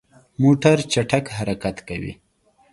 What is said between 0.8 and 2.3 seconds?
چټک حرکت کوي.